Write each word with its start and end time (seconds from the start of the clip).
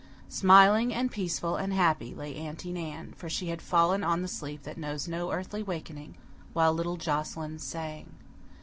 Smiling 0.29 0.91
and 0.91 1.11
peaceful 1.11 1.57
and 1.57 1.71
happy 1.71 2.15
lay 2.15 2.35
Aunty 2.35 2.71
Nan, 2.73 3.13
for 3.15 3.29
she 3.29 3.49
had 3.49 3.61
fallen 3.61 4.03
on 4.03 4.23
the 4.23 4.27
sleep 4.27 4.63
that 4.63 4.79
knows 4.79 5.07
no 5.07 5.31
earthy 5.31 5.61
wakening, 5.61 6.15
while 6.53 6.73
little 6.73 6.97
Joscelyn 6.97 7.59
sang. 7.59 8.11